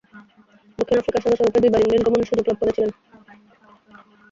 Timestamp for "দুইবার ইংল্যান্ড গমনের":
1.63-2.29